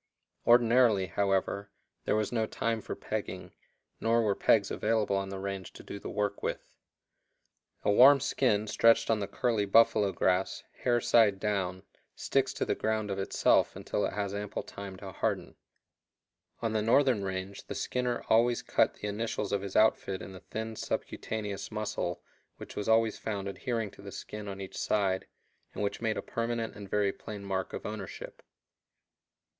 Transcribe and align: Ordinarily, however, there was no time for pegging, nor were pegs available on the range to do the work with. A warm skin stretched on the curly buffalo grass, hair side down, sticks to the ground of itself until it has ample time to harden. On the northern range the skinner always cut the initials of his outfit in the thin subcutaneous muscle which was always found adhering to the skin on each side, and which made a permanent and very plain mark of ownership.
Ordinarily, 0.47 1.05
however, 1.05 1.69
there 2.05 2.15
was 2.15 2.31
no 2.31 2.47
time 2.47 2.81
for 2.81 2.95
pegging, 2.95 3.51
nor 3.99 4.23
were 4.23 4.33
pegs 4.33 4.71
available 4.71 5.15
on 5.15 5.29
the 5.29 5.37
range 5.37 5.73
to 5.73 5.83
do 5.83 5.99
the 5.99 6.09
work 6.09 6.41
with. 6.41 6.73
A 7.83 7.91
warm 7.91 8.19
skin 8.19 8.65
stretched 8.65 9.11
on 9.11 9.19
the 9.19 9.27
curly 9.27 9.65
buffalo 9.65 10.11
grass, 10.11 10.63
hair 10.79 10.99
side 11.01 11.39
down, 11.39 11.83
sticks 12.15 12.51
to 12.53 12.65
the 12.65 12.73
ground 12.73 13.11
of 13.11 13.19
itself 13.19 13.75
until 13.75 14.03
it 14.03 14.13
has 14.13 14.33
ample 14.33 14.63
time 14.63 14.97
to 14.97 15.11
harden. 15.11 15.55
On 16.63 16.73
the 16.73 16.81
northern 16.81 17.23
range 17.23 17.67
the 17.67 17.75
skinner 17.75 18.23
always 18.27 18.63
cut 18.63 18.95
the 18.95 19.07
initials 19.07 19.51
of 19.51 19.61
his 19.61 19.75
outfit 19.75 20.19
in 20.19 20.31
the 20.31 20.39
thin 20.39 20.75
subcutaneous 20.75 21.69
muscle 21.71 22.23
which 22.57 22.75
was 22.75 22.89
always 22.89 23.19
found 23.19 23.47
adhering 23.47 23.91
to 23.91 24.01
the 24.01 24.11
skin 24.11 24.47
on 24.47 24.59
each 24.59 24.79
side, 24.79 25.27
and 25.75 25.83
which 25.83 26.01
made 26.01 26.17
a 26.17 26.23
permanent 26.23 26.75
and 26.75 26.89
very 26.89 27.13
plain 27.13 27.45
mark 27.45 27.71
of 27.71 27.85
ownership. 27.85 28.41